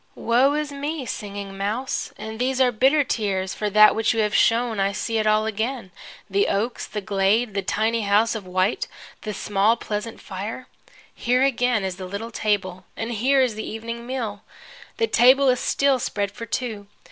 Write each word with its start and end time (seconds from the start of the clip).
Woe 0.15 0.55
is 0.55 0.71
me, 0.71 1.05
Singing 1.05 1.55
Mouse, 1.55 2.11
and 2.17 2.39
these 2.39 2.59
are 2.59 2.71
bitter 2.71 3.03
tears 3.03 3.53
for 3.53 3.69
that 3.69 3.93
which 3.95 4.15
you 4.15 4.21
have 4.21 4.33
shown 4.33 4.79
I 4.79 4.93
see 4.93 5.19
it 5.19 5.27
all 5.27 5.45
again, 5.45 5.91
the 6.27 6.47
oaks, 6.47 6.87
the 6.87 7.01
glade, 7.01 7.53
the 7.53 7.61
tiny 7.61 8.01
house 8.01 8.33
of 8.33 8.47
white, 8.47 8.87
the 9.21 9.31
small 9.31 9.77
pleasant 9.77 10.19
fire. 10.19 10.65
Here 11.13 11.43
again 11.43 11.83
is 11.83 11.97
the 11.97 12.07
little 12.07 12.31
table, 12.31 12.85
and 12.97 13.11
here 13.11 13.41
is 13.43 13.53
the 13.53 13.69
evening 13.69 14.07
meal. 14.07 14.41
The 14.97 15.05
table 15.05 15.49
is 15.49 15.59
still 15.59 15.99
spread 15.99 16.31
for 16.31 16.47
two. 16.47 16.87